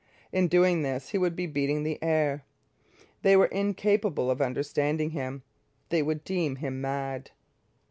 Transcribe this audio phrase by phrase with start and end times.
[0.31, 2.43] In doing this he would be beating the air.
[3.21, 5.43] They were incapable of understanding him.
[5.89, 7.29] They would deem him mad.